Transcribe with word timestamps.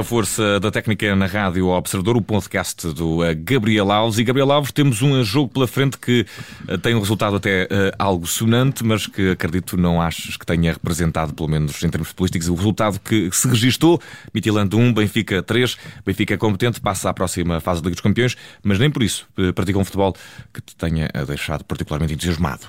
A 0.00 0.02
força 0.02 0.58
da 0.58 0.70
técnica 0.70 1.14
na 1.14 1.26
rádio 1.26 1.68
Observador, 1.68 2.16
o 2.16 2.22
podcast 2.22 2.90
do 2.94 3.22
eh, 3.22 3.34
Gabriel 3.34 3.92
Alves. 3.92 4.18
E 4.18 4.24
Gabriel 4.24 4.50
Alves, 4.50 4.72
temos 4.72 5.02
um 5.02 5.22
jogo 5.22 5.52
pela 5.52 5.68
frente 5.68 5.98
que 5.98 6.24
eh, 6.66 6.78
tem 6.78 6.94
um 6.94 7.00
resultado 7.00 7.36
até 7.36 7.64
uh, 7.64 7.94
algo 7.98 8.26
sonante, 8.26 8.82
mas 8.82 9.06
que 9.06 9.32
acredito 9.32 9.76
não 9.76 10.00
achas 10.00 10.38
que 10.38 10.46
tenha 10.46 10.72
representado, 10.72 11.34
pelo 11.34 11.50
menos 11.50 11.82
em 11.82 11.90
termos 11.90 12.14
políticos, 12.14 12.48
o 12.48 12.54
resultado 12.54 12.98
que 12.98 13.28
se 13.30 13.46
registou. 13.46 14.00
Mitilando 14.32 14.78
1, 14.78 14.94
Benfica 14.94 15.42
3. 15.42 15.76
Benfica 16.06 16.38
competente, 16.38 16.80
passa 16.80 17.10
à 17.10 17.12
próxima 17.12 17.60
fase 17.60 17.82
da 17.82 17.88
Liga 17.88 17.96
dos 17.96 18.02
Campeões, 18.02 18.38
mas 18.62 18.78
nem 18.78 18.90
por 18.90 19.02
isso 19.02 19.28
pratica 19.54 19.78
um 19.78 19.84
futebol 19.84 20.16
que 20.50 20.62
te 20.62 20.74
tenha 20.76 21.10
deixado 21.26 21.62
particularmente 21.62 22.14
entusiasmado. 22.14 22.68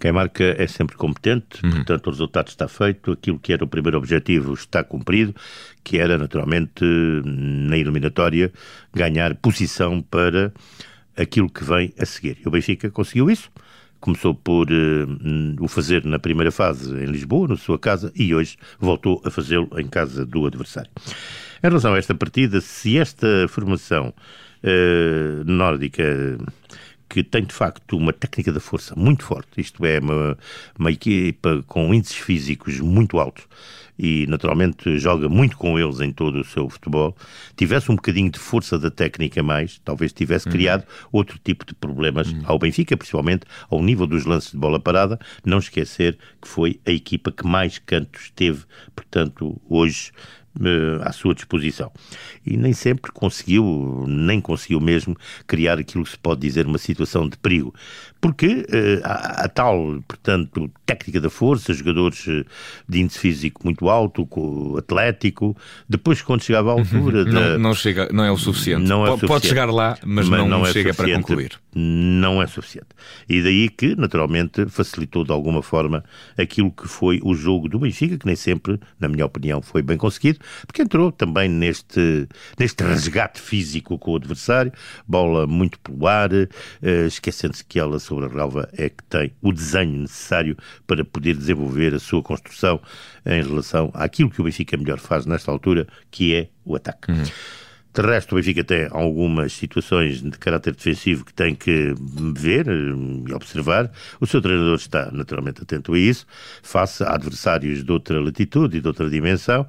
Quem 0.00 0.12
marca 0.12 0.56
é 0.56 0.66
sempre 0.66 0.96
competente, 0.96 1.62
uhum. 1.62 1.72
portanto 1.72 2.06
o 2.06 2.10
resultado 2.10 2.48
está 2.48 2.66
feito, 2.66 3.12
aquilo 3.12 3.38
que 3.38 3.52
era 3.52 3.62
o 3.62 3.68
primeiro 3.68 3.98
objetivo 3.98 4.54
está 4.54 4.82
cumprido, 4.82 5.34
que 5.84 5.98
era 5.98 6.16
naturalmente 6.16 6.82
na 7.22 7.76
eliminatória 7.76 8.50
ganhar 8.94 9.34
posição 9.34 10.00
para 10.00 10.52
aquilo 11.14 11.50
que 11.50 11.62
vem 11.62 11.92
a 11.98 12.06
seguir. 12.06 12.38
E 12.42 12.48
o 12.48 12.50
Benfica 12.50 12.90
conseguiu 12.90 13.30
isso, 13.30 13.50
começou 14.00 14.34
por 14.34 14.68
uh, 14.70 15.62
o 15.62 15.68
fazer 15.68 16.02
na 16.06 16.18
primeira 16.18 16.50
fase 16.50 16.90
em 16.94 17.04
Lisboa, 17.04 17.48
na 17.48 17.56
sua 17.56 17.78
casa, 17.78 18.10
e 18.16 18.34
hoje 18.34 18.56
voltou 18.78 19.20
a 19.22 19.30
fazê-lo 19.30 19.68
em 19.78 19.86
casa 19.86 20.24
do 20.24 20.46
adversário. 20.46 20.90
Em 21.62 21.68
relação 21.68 21.92
a 21.92 21.98
esta 21.98 22.14
partida, 22.14 22.58
se 22.62 22.96
esta 22.96 23.46
formação 23.48 24.14
uh, 24.64 25.44
nórdica 25.44 26.38
que 27.10 27.24
tem 27.24 27.44
de 27.44 27.52
facto 27.52 27.96
uma 27.96 28.12
técnica 28.12 28.52
da 28.52 28.60
força 28.60 28.94
muito 28.96 29.24
forte, 29.24 29.60
isto 29.60 29.84
é, 29.84 29.98
uma, 29.98 30.38
uma 30.78 30.92
equipa 30.92 31.62
com 31.66 31.92
índices 31.92 32.16
físicos 32.16 32.78
muito 32.78 33.18
altos 33.18 33.44
e 33.98 34.26
naturalmente 34.28 34.98
joga 34.98 35.28
muito 35.28 35.58
com 35.58 35.78
eles 35.78 36.00
em 36.00 36.10
todo 36.10 36.40
o 36.40 36.44
seu 36.44 36.70
futebol, 36.70 37.14
tivesse 37.54 37.92
um 37.92 37.96
bocadinho 37.96 38.30
de 38.30 38.38
força 38.38 38.78
da 38.78 38.90
técnica 38.90 39.42
mais, 39.42 39.78
talvez 39.84 40.10
tivesse 40.10 40.46
uhum. 40.46 40.52
criado 40.52 40.84
outro 41.12 41.38
tipo 41.44 41.66
de 41.66 41.74
problemas 41.74 42.32
uhum. 42.32 42.40
ao 42.44 42.58
Benfica, 42.58 42.96
principalmente 42.96 43.44
ao 43.68 43.82
nível 43.82 44.06
dos 44.06 44.24
lances 44.24 44.52
de 44.52 44.56
bola 44.56 44.80
parada. 44.80 45.18
Não 45.44 45.58
esquecer 45.58 46.16
que 46.40 46.48
foi 46.48 46.80
a 46.86 46.90
equipa 46.90 47.30
que 47.30 47.46
mais 47.46 47.78
cantos 47.78 48.32
teve, 48.34 48.64
portanto, 48.96 49.60
hoje 49.68 50.12
à 51.02 51.12
sua 51.12 51.34
disposição. 51.34 51.92
E 52.44 52.56
nem 52.56 52.72
sempre 52.72 53.12
conseguiu, 53.12 54.04
nem 54.06 54.40
conseguiu 54.40 54.80
mesmo, 54.80 55.16
criar 55.46 55.78
aquilo 55.78 56.04
que 56.04 56.10
se 56.10 56.18
pode 56.18 56.40
dizer 56.40 56.66
uma 56.66 56.78
situação 56.78 57.28
de 57.28 57.36
perigo. 57.36 57.74
Porque 58.20 58.46
uh, 58.46 59.00
a, 59.02 59.44
a, 59.44 59.48
tal, 59.48 60.02
portanto, 60.06 60.70
técnica 60.84 61.20
da 61.20 61.30
força, 61.30 61.72
jogadores 61.72 62.26
eh, 62.28 62.44
de 62.88 63.00
índice 63.00 63.18
físico 63.18 63.62
muito 63.64 63.88
alto, 63.88 64.28
atlético, 64.76 65.56
depois 65.88 66.20
quando 66.20 66.42
chegava 66.42 66.70
à 66.70 66.74
uhum. 66.74 66.80
altura... 66.80 67.18
Uhum. 67.20 67.24
Da... 67.24 67.40
Não, 67.40 67.58
não, 67.58 67.74
chega, 67.74 68.08
não 68.12 68.24
é 68.24 68.30
o 68.30 68.36
suficiente. 68.36 68.86
Não 68.86 69.06
é 69.06 69.10
Pode 69.10 69.20
suficiente. 69.20 69.46
chegar 69.48 69.70
lá, 69.70 69.96
mas, 70.04 70.28
mas 70.28 70.40
não, 70.40 70.48
não 70.48 70.66
é 70.66 70.72
chega 70.72 70.92
para 70.92 71.14
concluir. 71.14 71.58
Não 71.74 72.42
é 72.42 72.46
suficiente. 72.46 72.88
E 73.28 73.42
daí 73.42 73.68
que, 73.68 73.94
naturalmente, 73.94 74.66
facilitou 74.68 75.24
de 75.24 75.32
alguma 75.32 75.62
forma 75.62 76.04
aquilo 76.36 76.70
que 76.70 76.88
foi 76.88 77.20
o 77.22 77.34
jogo 77.34 77.68
do 77.68 77.78
Benfica, 77.78 78.18
que 78.18 78.26
nem 78.26 78.36
sempre, 78.36 78.78
na 78.98 79.08
minha 79.08 79.24
opinião, 79.24 79.62
foi 79.62 79.80
bem 79.80 79.96
conseguido, 79.96 80.40
porque 80.66 80.82
entrou 80.82 81.12
também 81.12 81.48
neste, 81.48 82.28
neste 82.58 82.82
resgate 82.82 83.40
físico 83.40 83.98
com 83.98 84.12
o 84.12 84.16
adversário, 84.16 84.72
bola 85.06 85.46
muito 85.46 85.78
pelo 85.78 86.06
ar, 86.06 86.32
uh, 86.32 86.48
esquecendo-se 87.06 87.64
que 87.64 87.78
ela 87.78 87.98
sobre 88.10 88.26
a 88.26 88.28
relva 88.28 88.68
é 88.76 88.88
que 88.88 89.04
tem 89.08 89.32
o 89.40 89.52
desenho 89.52 90.00
necessário 90.00 90.56
para 90.84 91.04
poder 91.04 91.36
desenvolver 91.36 91.94
a 91.94 92.00
sua 92.00 92.20
construção 92.20 92.80
em 93.24 93.40
relação 93.40 93.90
àquilo 93.94 94.30
que 94.30 94.40
o 94.40 94.44
Benfica 94.44 94.76
melhor 94.76 94.98
faz 94.98 95.26
nesta 95.26 95.52
altura, 95.52 95.86
que 96.10 96.34
é 96.34 96.48
o 96.64 96.74
ataque. 96.74 97.12
Uhum. 97.12 97.22
De 97.92 98.02
resto, 98.02 98.32
o 98.32 98.36
Benfica 98.36 98.64
tem 98.64 98.88
algumas 98.90 99.52
situações 99.52 100.20
de 100.20 100.30
caráter 100.32 100.74
defensivo 100.74 101.24
que 101.24 101.32
tem 101.32 101.54
que 101.54 101.94
ver 102.34 102.66
e 102.68 103.32
observar. 103.32 103.90
O 104.20 104.26
seu 104.26 104.40
treinador 104.40 104.76
está 104.76 105.10
naturalmente 105.12 105.62
atento 105.62 105.94
a 105.94 105.98
isso, 105.98 106.26
face 106.62 107.04
a 107.04 107.14
adversários 107.14 107.84
de 107.84 107.92
outra 107.92 108.20
latitude 108.20 108.78
e 108.78 108.80
de 108.80 108.88
outra 108.88 109.08
dimensão 109.08 109.66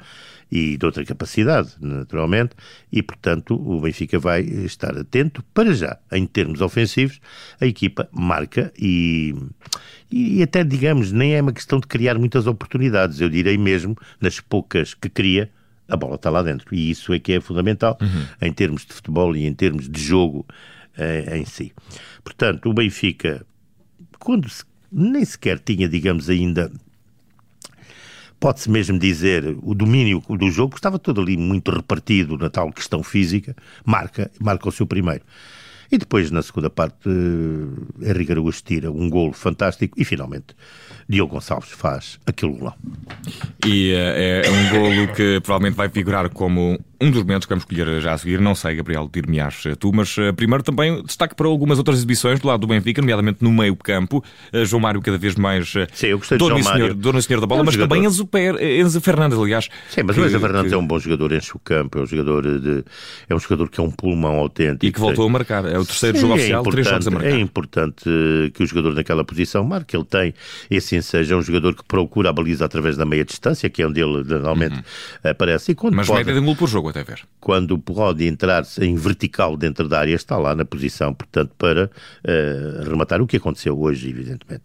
e 0.51 0.75
de 0.75 0.85
outra 0.85 1.05
capacidade, 1.05 1.69
naturalmente, 1.79 2.55
e 2.91 3.01
portanto 3.01 3.55
o 3.55 3.79
Benfica 3.79 4.19
vai 4.19 4.41
estar 4.41 4.97
atento 4.97 5.41
para 5.53 5.73
já. 5.73 5.97
Em 6.11 6.25
termos 6.25 6.59
ofensivos, 6.61 7.21
a 7.59 7.65
equipa 7.65 8.09
marca 8.11 8.71
e, 8.77 9.33
e 10.11 10.43
até, 10.43 10.63
digamos, 10.63 11.11
nem 11.11 11.35
é 11.35 11.41
uma 11.41 11.53
questão 11.53 11.79
de 11.79 11.87
criar 11.87 12.19
muitas 12.19 12.47
oportunidades, 12.47 13.21
eu 13.21 13.29
direi 13.29 13.57
mesmo, 13.57 13.95
nas 14.19 14.41
poucas 14.41 14.93
que 14.93 15.09
cria, 15.09 15.49
a 15.87 15.95
bola 15.95 16.15
está 16.15 16.29
lá 16.29 16.41
dentro. 16.41 16.73
E 16.73 16.89
isso 16.89 17.13
é 17.13 17.19
que 17.19 17.33
é 17.33 17.41
fundamental 17.41 17.97
uhum. 18.01 18.25
em 18.41 18.51
termos 18.51 18.85
de 18.85 18.93
futebol 18.93 19.35
e 19.35 19.45
em 19.45 19.53
termos 19.53 19.89
de 19.89 20.01
jogo 20.01 20.45
eh, 20.97 21.37
em 21.37 21.45
si. 21.45 21.73
Portanto, 22.23 22.69
o 22.69 22.73
Benfica, 22.73 23.45
quando 24.19 24.49
se, 24.49 24.63
nem 24.91 25.23
sequer 25.23 25.59
tinha, 25.59 25.87
digamos, 25.87 26.29
ainda 26.29 26.71
pode-se 28.41 28.69
mesmo 28.71 28.97
dizer, 28.97 29.55
o 29.61 29.75
domínio 29.75 30.19
do 30.27 30.49
jogo, 30.49 30.75
estava 30.75 30.97
todo 30.97 31.21
ali 31.21 31.37
muito 31.37 31.69
repartido 31.69 32.39
na 32.39 32.49
tal 32.49 32.73
questão 32.73 33.03
física, 33.03 33.55
marca, 33.85 34.31
marca 34.41 34.67
o 34.67 34.71
seu 34.71 34.87
primeiro. 34.87 35.23
E 35.91 35.97
depois, 35.97 36.31
na 36.31 36.41
segunda 36.41 36.69
parte, 36.69 37.07
eh, 37.07 38.09
Henrique 38.09 38.31
Araújo 38.31 38.63
tira 38.63 38.89
um 38.89 39.09
golo 39.09 39.33
fantástico 39.33 39.99
e, 39.99 40.03
finalmente, 40.03 40.55
Diogo 41.07 41.33
Gonçalves 41.33 41.69
faz 41.69 42.17
aquele 42.25 42.53
golão. 42.53 42.73
E 43.65 43.93
uh, 43.93 43.97
é 43.97 44.43
um 44.49 44.69
golo 44.69 45.13
que 45.13 45.39
provavelmente 45.41 45.75
vai 45.75 45.89
figurar 45.89 46.29
como 46.29 46.79
um 47.01 47.09
dos 47.09 47.23
momentos 47.23 47.45
que 47.45 47.49
vamos 47.49 47.63
escolher 47.63 47.99
já 47.99 48.13
a 48.13 48.17
seguir. 48.17 48.39
Não 48.39 48.53
sei, 48.55 48.75
Gabriel, 48.75 49.09
dir-me-ás 49.11 49.63
tu, 49.79 49.91
mas 49.93 50.15
uh, 50.17 50.33
primeiro 50.33 50.63
também 50.63 51.01
destaque 51.03 51.35
para 51.35 51.47
algumas 51.47 51.77
outras 51.77 51.97
exibições 51.97 52.39
do 52.39 52.47
lado 52.47 52.61
do 52.61 52.67
Benfica, 52.67 53.01
nomeadamente 53.01 53.43
no 53.43 53.51
meio 53.51 53.75
campo. 53.75 54.23
Uh, 54.53 54.65
João 54.65 54.81
Mário 54.81 55.01
cada 55.01 55.17
vez 55.17 55.35
mais 55.35 55.73
Sim, 55.93 56.07
eu 56.07 56.19
gostei 56.19 56.37
dono, 56.37 56.55
de 56.55 56.61
João 56.61 56.75
senhor, 56.75 56.93
dono 56.93 57.19
e 57.19 57.21
senhor 57.23 57.39
da 57.41 57.47
bola, 57.47 57.61
é 57.61 57.63
um 57.63 57.65
mas 57.65 57.73
jogador. 57.73 57.95
também 57.95 58.07
Enzo, 58.07 58.25
per, 58.27 58.61
Enzo 58.61 59.01
Fernandes, 59.01 59.37
aliás. 59.37 59.69
Sim, 59.89 60.03
mas 60.03 60.15
que, 60.15 60.21
o 60.21 60.25
Enzo 60.25 60.39
Fernandes 60.39 60.69
que... 60.69 60.75
é 60.75 60.77
um 60.77 60.85
bom 60.85 60.99
jogador, 60.99 61.31
enche 61.33 61.51
o 61.55 61.59
campo, 61.59 61.97
é 61.97 62.01
um 62.01 62.05
jogador, 62.05 62.59
de, 62.59 62.85
é 63.29 63.35
um 63.35 63.39
jogador 63.39 63.69
que 63.69 63.79
é 63.79 63.83
um 63.83 63.91
pulmão 63.91 64.37
autêntico. 64.37 64.85
E 64.85 64.91
que 64.91 64.99
voltou 64.99 65.25
a 65.25 65.29
marcar, 65.29 65.65
é 65.65 65.79
o 65.79 65.85
terceiro 65.85 66.17
Sim, 66.17 66.21
jogo 66.21 66.33
é 66.33 66.37
oficial, 66.37 66.63
três 66.63 66.87
jogos 66.87 67.07
a 67.07 67.11
marcar. 67.11 67.29
É 67.29 67.39
importante 67.39 68.03
que 68.53 68.63
o 68.63 68.65
jogador 68.65 68.93
naquela 68.93 69.23
posição 69.23 69.63
marque, 69.63 69.95
ele 69.95 70.05
tem 70.05 70.33
esse 70.69 70.95
ensejo, 70.95 71.33
é 71.33 71.37
um 71.37 71.41
jogador 71.41 71.75
que 71.75 71.83
procura 71.83 72.29
a 72.29 72.33
baliza 72.33 72.65
através 72.65 72.95
da 72.97 73.05
meia 73.05 73.25
distância, 73.25 73.69
que 73.69 73.81
é 73.81 73.87
onde 73.87 74.01
ele 74.01 74.23
normalmente 74.23 74.75
uhum. 74.75 75.31
aparece. 75.31 75.71
E 75.71 75.75
quando 75.75 75.95
mas 75.95 76.07
pode, 76.07 76.19
média 76.19 76.33
de 76.33 76.39
um 76.39 76.45
gol 76.45 76.55
por 76.55 76.67
jogo, 76.67 76.90
até. 76.99 77.15
Quando 77.39 77.77
pode 77.77 78.25
entrar 78.25 78.63
em 78.79 78.95
vertical 78.95 79.57
dentro 79.57 79.87
da 79.87 79.99
área, 79.99 80.13
está 80.13 80.37
lá 80.37 80.55
na 80.55 80.65
posição, 80.65 81.13
portanto, 81.13 81.53
para 81.57 81.85
uh, 81.85 82.89
rematar 82.89 83.21
o 83.21 83.27
que 83.27 83.37
aconteceu 83.37 83.79
hoje, 83.79 84.09
evidentemente. 84.09 84.63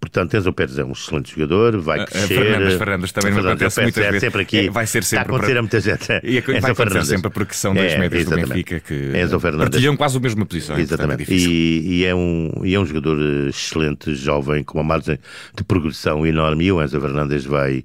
Portanto, 0.00 0.36
Enzo 0.36 0.52
Pérez 0.52 0.78
é 0.78 0.84
um 0.84 0.92
excelente 0.92 1.34
jogador, 1.34 1.78
vai 1.78 2.04
crescer. 2.04 2.26
Fernandes, 2.28 2.74
Fernandes 2.74 3.12
também 3.12 3.32
não 3.32 3.40
acontece 3.40 3.82
muitas 3.82 4.04
é 4.04 4.06
vezes. 4.10 4.20
Sempre 4.20 4.42
aqui, 4.42 4.58
é, 4.66 4.70
vai 4.70 4.86
ser 4.86 5.04
sempre. 5.04 5.22
Está 5.22 5.32
a 5.32 5.36
acontecer 5.36 5.58
a 5.58 5.62
muita 5.62 5.80
gente. 5.80 6.12
E 6.22 6.40
vai 6.40 6.70
acontecer 6.70 6.74
Fernandes. 6.74 7.08
sempre 7.08 7.30
porque 7.30 7.54
são 7.54 7.74
dois 7.74 7.92
é, 7.92 7.98
médios 7.98 8.24
do 8.24 8.36
Benfica 8.36 8.80
que 8.80 8.94
Enzo 8.94 9.40
Fernandes. 9.40 9.70
partilham 9.70 9.96
quase 9.96 10.16
a 10.16 10.20
mesma 10.20 10.46
posição. 10.46 10.78
Exatamente. 10.78 11.32
E, 11.32 11.98
e, 11.98 12.04
é 12.04 12.14
um, 12.14 12.50
e 12.62 12.74
é 12.74 12.80
um 12.80 12.86
jogador 12.86 13.18
excelente, 13.48 14.14
jovem, 14.14 14.62
com 14.62 14.78
uma 14.78 14.84
margem 14.84 15.18
de 15.54 15.64
progressão 15.64 16.26
enorme 16.26 16.64
e 16.64 16.72
o 16.72 16.82
Enzo 16.82 17.00
Fernandes 17.00 17.44
vai, 17.44 17.84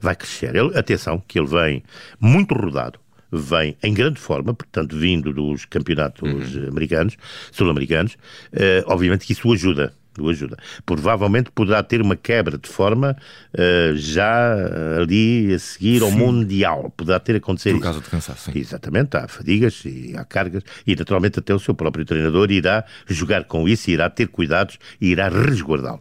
vai 0.00 0.14
crescer. 0.14 0.54
Ele, 0.54 0.76
atenção, 0.76 1.22
que 1.26 1.38
ele 1.38 1.48
vem 1.48 1.82
muito 2.20 2.54
rodado 2.54 2.98
vem 3.36 3.76
em 3.82 3.92
grande 3.92 4.20
forma, 4.20 4.54
portanto, 4.54 4.96
vindo 4.96 5.32
dos 5.32 5.64
campeonatos 5.64 6.54
uhum. 6.54 6.68
americanos, 6.68 7.16
sul-americanos, 7.50 8.14
uh, 8.52 8.84
obviamente 8.86 9.26
que 9.26 9.32
isso 9.32 9.52
ajuda 9.52 9.92
o 10.20 10.28
ajuda. 10.28 10.56
Provavelmente 10.84 11.50
poderá 11.50 11.82
ter 11.82 12.00
uma 12.00 12.16
quebra 12.16 12.58
de 12.58 12.68
forma 12.68 13.16
uh, 13.52 13.96
já 13.96 14.54
ali 15.00 15.52
a 15.52 15.58
seguir 15.58 16.00
sim. 16.00 16.04
ao 16.04 16.10
Mundial. 16.10 16.92
Poderá 16.96 17.18
ter 17.18 17.36
acontecido. 17.36 17.76
Por 17.76 17.82
causa 17.82 18.00
de 18.00 18.08
cansaço, 18.08 18.50
sim. 18.50 18.58
Exatamente, 18.58 19.16
há 19.16 19.28
fadigas 19.28 19.82
e 19.84 20.14
há 20.16 20.24
cargas 20.24 20.62
e 20.86 20.94
naturalmente 20.94 21.38
até 21.38 21.54
o 21.54 21.58
seu 21.58 21.74
próprio 21.74 22.04
treinador 22.04 22.50
irá 22.50 22.84
jogar 23.06 23.44
com 23.44 23.68
isso, 23.68 23.90
irá 23.90 24.08
ter 24.08 24.28
cuidados 24.28 24.78
e 25.00 25.08
irá 25.08 25.28
resguardá-lo. 25.28 26.00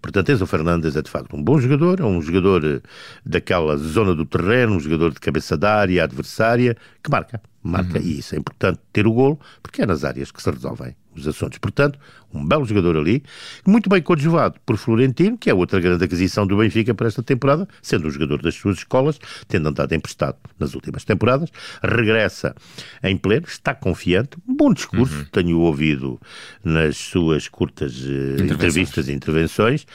Portanto, 0.00 0.30
Enzo 0.30 0.46
Fernandes 0.46 0.96
é 0.96 1.02
de 1.02 1.10
facto 1.10 1.34
um 1.34 1.42
bom 1.42 1.58
jogador, 1.58 2.00
é 2.00 2.04
um 2.04 2.20
jogador 2.20 2.64
eh, 2.64 2.80
daquela 3.24 3.76
zona 3.76 4.14
do 4.14 4.24
terreno, 4.24 4.76
um 4.76 4.80
jogador 4.80 5.12
de 5.12 5.20
cabeça 5.20 5.56
da 5.56 5.74
área 5.74 6.04
adversária, 6.04 6.76
que 7.02 7.10
marca. 7.10 7.40
Marca, 7.66 7.98
uhum. 7.98 8.04
e 8.04 8.18
isso 8.18 8.34
é 8.34 8.38
importante 8.38 8.80
ter 8.92 9.06
o 9.06 9.12
golo, 9.12 9.38
porque 9.62 9.82
é 9.82 9.86
nas 9.86 10.04
áreas 10.04 10.30
que 10.30 10.42
se 10.42 10.50
resolvem 10.50 10.94
os 11.14 11.26
assuntos. 11.26 11.58
Portanto, 11.58 11.98
um 12.32 12.44
belo 12.44 12.64
jogador 12.64 12.96
ali, 12.96 13.22
muito 13.66 13.88
bem 13.88 14.02
coadjuvado 14.02 14.58
por 14.64 14.76
Florentino, 14.76 15.38
que 15.38 15.48
é 15.48 15.54
outra 15.54 15.80
grande 15.80 16.04
aquisição 16.04 16.46
do 16.46 16.56
Benfica 16.56 16.94
para 16.94 17.08
esta 17.08 17.22
temporada, 17.22 17.66
sendo 17.80 18.06
um 18.06 18.10
jogador 18.10 18.42
das 18.42 18.54
suas 18.54 18.78
escolas, 18.78 19.18
tendo 19.48 19.68
andado 19.68 19.94
emprestado 19.94 20.36
nas 20.58 20.74
últimas 20.74 21.04
temporadas, 21.04 21.50
regressa 21.82 22.54
em 23.02 23.16
pleno, 23.16 23.46
está 23.46 23.74
confiante, 23.74 24.36
um 24.46 24.54
bom 24.54 24.72
discurso, 24.72 25.16
uhum. 25.16 25.24
tenho 25.32 25.58
ouvido 25.58 26.20
nas 26.62 26.96
suas 26.96 27.48
curtas 27.48 27.96
uh, 28.02 28.42
entrevistas 28.42 29.08
e 29.08 29.12
intervenções, 29.12 29.86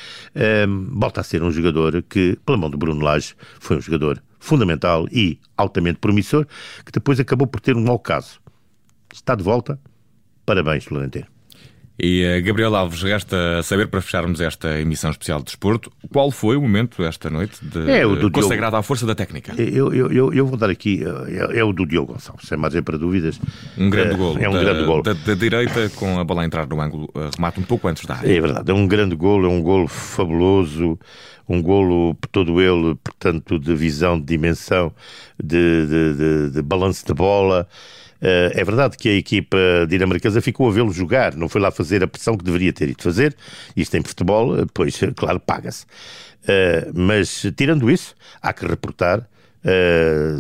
um, 0.68 1.00
volta 1.00 1.21
a 1.21 1.23
ser 1.23 1.44
um 1.44 1.51
jogador 1.51 2.01
que, 2.03 2.38
pela 2.45 2.57
mão 2.57 2.69
de 2.69 2.77
Bruno 2.77 3.01
Lage, 3.01 3.35
foi 3.59 3.77
um 3.77 3.81
jogador 3.81 4.21
fundamental 4.41 5.07
e 5.11 5.39
altamente 5.55 5.99
promissor, 5.99 6.45
que 6.83 6.91
depois 6.91 7.19
acabou 7.19 7.47
por 7.47 7.61
ter 7.61 7.77
um 7.77 7.83
mau 7.83 7.99
caso. 7.99 8.41
Está 9.13 9.35
de 9.35 9.43
volta. 9.43 9.79
Parabéns, 10.45 10.83
Florentino. 10.83 11.31
E 12.03 12.25
uh, 12.25 12.44
Gabriel 12.44 12.75
Alves, 12.75 13.03
resta 13.03 13.62
saber 13.62 13.88
para 13.88 14.01
fecharmos 14.01 14.42
esta 14.42 14.80
emissão 14.80 15.12
especial 15.12 15.38
de 15.38 15.45
desporto, 15.45 15.92
qual 16.12 16.31
foi 16.31 16.56
o 16.56 16.62
momento 16.62 17.03
esta 17.03 17.30
noite 17.30 17.63
de, 17.63 17.92
é 17.92 18.03
o 18.03 18.15
do 18.15 18.31
consagrado 18.31 18.71
Diogo... 18.71 18.77
à 18.77 18.81
força 18.81 19.06
da 19.06 19.13
técnica? 19.13 19.53
Eu, 19.62 19.94
eu, 19.94 20.12
eu, 20.12 20.33
eu 20.33 20.48
vou 20.48 20.57
dar 20.57 20.71
aqui, 20.71 21.03
é, 21.27 21.59
é, 21.59 21.63
o 21.63 21.71
do 21.71 21.86
Diogo 21.86 22.13
Gonçalves, 22.13 22.48
sem 22.48 22.57
margem 22.57 22.81
para 22.81 22.98
dúvidas. 22.98 23.39
Um 23.77 23.88
grande 23.88 24.15
é, 24.15 24.18
golo. 24.18 24.39
É 24.39 24.50
um 24.50 24.53
da, 24.53 24.63
grande 24.63 24.83
golo. 24.83 25.03
Da, 25.03 25.13
da, 25.13 25.36
direita, 25.36 25.92
com 25.92 26.18
a 26.18 26.24
bola 26.24 26.42
a 26.42 26.45
entrar 26.45 26.65
no 26.65 26.81
ângulo, 26.81 27.07
remata 27.36 27.59
um 27.59 27.63
pouco 27.63 27.88
antes 27.88 28.04
da 28.04 28.15
área. 28.15 28.36
É 28.36 28.42
verdade, 28.42 28.71
é 28.71 28.74
um 28.74 28.88
grande 28.88 29.15
golo, 29.15 29.45
é 29.45 29.50
um 29.50 29.62
golo 29.62 29.88
fabuloso, 29.88 30.97
um 31.47 31.62
golo 31.62 32.18
todo 32.31 32.59
ele, 32.59 32.95
portanto, 32.95 33.59
de 33.59 33.75
visão, 33.75 34.19
de 34.19 34.25
dimensão, 34.25 34.92
de, 35.38 35.86
de, 35.86 36.13
de, 36.15 36.50
de 36.50 36.62
balanço 36.63 37.06
de 37.06 37.13
bola. 37.13 37.68
Uh, 38.21 38.53
é 38.53 38.63
verdade 38.63 38.97
que 38.97 39.09
a 39.09 39.13
equipa 39.13 39.57
dinamarquesa 39.89 40.41
ficou 40.41 40.69
a 40.69 40.71
vê-lo 40.71 40.94
jogar, 40.94 41.35
não 41.35 41.50
foi 41.50 41.59
lá 41.59 41.71
fazer 41.71 42.03
a 42.03 42.07
pressão 42.07 42.38
que 42.38 42.44
deveria 42.44 42.71
ter 42.71 42.89
ido 42.89 43.01
fazer. 43.01 43.35
Isto 43.75 43.97
em 43.97 44.03
futebol, 44.03 44.59
eh, 44.59 44.65
pois, 44.71 45.01
eh, 45.01 45.12
claro, 45.15 45.39
paga-se. 45.39 45.85
Mas, 46.94 47.45
tirando 47.56 47.89
isso, 47.89 48.15
há 48.41 48.53
que 48.53 48.65
reportar 48.65 49.19
uh, 49.19 50.39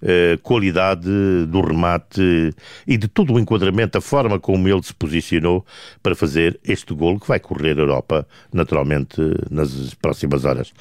sublime 0.00 0.38
qualidade 0.42 1.08
do 1.48 1.60
remate 1.60 2.54
e 2.86 2.96
de 2.96 3.08
todo 3.08 3.34
o 3.34 3.38
enquadramento, 3.38 3.98
a 3.98 4.00
forma 4.00 4.38
como 4.38 4.68
ele 4.68 4.82
se 4.82 4.94
posicionou 4.94 5.64
para 6.02 6.14
fazer 6.14 6.58
este 6.64 6.94
golo 6.94 7.20
que 7.20 7.28
vai 7.28 7.38
correr 7.38 7.78
a 7.78 7.82
Europa, 7.82 8.26
naturalmente, 8.52 9.16
nas 9.50 9.94
próximas 9.94 10.44
horas 10.44 10.72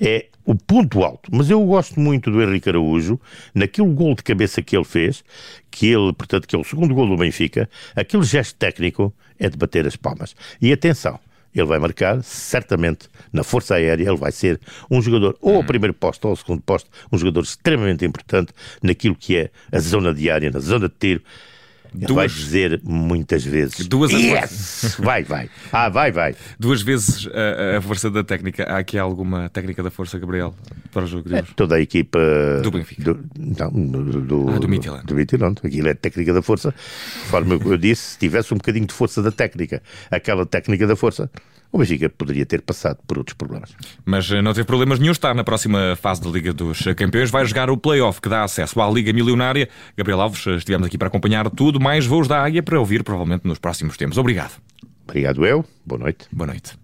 é 0.00 0.26
o 0.44 0.54
ponto 0.54 1.02
alto. 1.02 1.28
Mas 1.32 1.50
eu 1.50 1.60
gosto 1.64 1.98
muito 1.98 2.30
do 2.30 2.40
Henrique 2.40 2.68
Araújo, 2.68 3.20
naquele 3.54 3.88
gol 3.88 4.14
de 4.14 4.22
cabeça 4.22 4.62
que 4.62 4.76
ele 4.76 4.84
fez, 4.84 5.24
que 5.70 5.86
ele, 5.86 6.12
portanto, 6.12 6.46
que 6.46 6.54
é 6.54 6.58
o 6.58 6.64
segundo 6.64 6.94
gol 6.94 7.08
do 7.08 7.16
Benfica, 7.16 7.68
aquele 7.96 8.22
gesto 8.22 8.56
técnico 8.56 9.12
é 9.38 9.48
de 9.48 9.56
bater 9.56 9.86
as 9.86 9.96
palmas. 9.96 10.34
E 10.60 10.72
atenção, 10.72 11.18
ele 11.54 11.66
vai 11.66 11.78
marcar, 11.78 12.22
certamente, 12.22 13.08
na 13.32 13.42
Força 13.42 13.74
Aérea, 13.74 14.08
ele 14.08 14.16
vai 14.16 14.32
ser 14.32 14.60
um 14.90 15.00
jogador, 15.00 15.36
ou 15.40 15.56
ao 15.56 15.64
primeiro 15.64 15.94
posto 15.94 16.24
ou 16.26 16.30
ao 16.30 16.36
segundo 16.36 16.62
posto, 16.62 16.90
um 17.10 17.18
jogador 17.18 17.42
extremamente 17.42 18.04
importante 18.04 18.52
naquilo 18.82 19.14
que 19.14 19.36
é 19.36 19.50
a 19.72 19.78
zona 19.78 20.12
diária, 20.14 20.50
na 20.50 20.60
zona 20.60 20.88
de 20.88 20.94
tiro. 20.98 21.22
Duas... 21.94 22.14
Vai 22.14 22.28
dizer 22.28 22.80
muitas 22.84 23.44
vezes. 23.44 23.86
Duas 23.86 24.10
yes! 24.12 24.96
vai, 25.00 25.22
vai. 25.22 25.50
Ah, 25.72 25.88
vai, 25.88 26.12
vai. 26.12 26.34
Duas 26.58 26.82
vezes 26.82 27.26
a, 27.28 27.78
a, 27.78 27.80
força 27.80 28.10
da 28.10 28.22
técnica. 28.22 28.64
Há 28.64 28.78
aqui 28.78 28.98
alguma 28.98 29.48
técnica 29.48 29.82
da 29.82 29.90
força, 29.90 30.18
Gabriel, 30.18 30.54
para 30.92 31.04
o 31.04 31.06
jogo 31.06 31.28
de 31.28 31.34
hoje? 31.34 31.46
É, 31.50 31.54
toda 31.54 31.76
a 31.76 31.80
equipa. 31.80 32.18
Do 32.62 32.70
Benfica. 32.70 33.02
Do, 33.02 33.24
não, 33.38 33.70
do, 33.70 34.20
do, 34.20 34.50
ah, 34.50 34.58
do 34.58 34.68
Midtjylland. 34.68 35.06
Do 35.06 35.14
Midtjylland. 35.14 35.60
Aquilo 35.62 35.88
é 35.88 35.94
técnica 35.94 36.32
da 36.32 36.42
força. 36.42 36.74
Conforme 37.22 37.60
eu 37.64 37.78
disse, 37.78 38.12
se 38.12 38.18
tivesse 38.18 38.52
um 38.52 38.58
bocadinho 38.58 38.86
de 38.86 38.94
força 38.94 39.22
da 39.22 39.32
técnica, 39.32 39.82
aquela 40.10 40.44
técnica 40.44 40.86
da 40.86 40.96
força, 40.96 41.30
o 41.70 41.78
Benfica 41.78 42.08
poderia 42.08 42.46
ter 42.46 42.62
passado 42.62 42.98
por 43.06 43.18
outros 43.18 43.34
problemas. 43.34 43.74
Mas 44.04 44.30
eh, 44.30 44.40
não 44.40 44.52
teve 44.52 44.66
problemas 44.66 44.98
nenhum, 44.98 45.12
está 45.12 45.34
na 45.34 45.44
próxima 45.44 45.96
fase 45.96 46.22
da 46.22 46.28
Liga 46.28 46.52
dos 46.52 46.80
Campeões, 46.96 47.30
vai 47.30 47.44
jogar 47.44 47.70
o 47.70 47.76
play-off 47.76 48.20
que 48.20 48.28
dá 48.28 48.44
acesso 48.44 48.80
à 48.80 48.90
Liga 48.90 49.12
Milionária. 49.12 49.68
Gabriel 49.96 50.20
Alves, 50.20 50.46
eh, 50.46 50.56
estivemos 50.56 50.86
aqui 50.86 50.96
para 50.96 51.08
acompanhar 51.08 51.48
tudo, 51.50 51.80
mais 51.80 52.06
voos 52.06 52.26
da 52.26 52.42
Águia 52.42 52.62
para 52.62 52.78
ouvir 52.78 53.02
provavelmente 53.02 53.46
nos 53.46 53.58
próximos 53.58 53.96
tempos. 53.96 54.18
Obrigado. 54.18 54.52
Obrigado 55.04 55.44
eu, 55.46 55.64
boa 55.86 55.98
noite. 55.98 56.26
Boa 56.32 56.46
noite. 56.46 56.78